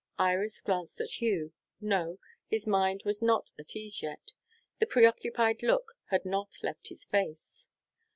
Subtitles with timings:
[0.17, 1.53] Iris glanced at Hugh.
[1.79, 2.17] No;
[2.47, 4.31] his mind was not at ease yet;
[4.79, 7.67] the preoccupied look had not left his face.